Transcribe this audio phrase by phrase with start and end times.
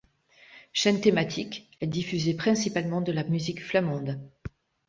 [0.73, 4.19] Chaîne thématique, elle diffusait principalement de la musique flamande.